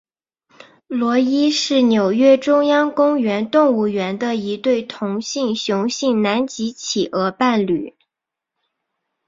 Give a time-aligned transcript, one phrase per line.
[0.87, 7.95] 罗伊是纽约中央公园动物园的一对同性雄性南极企鹅伴侣。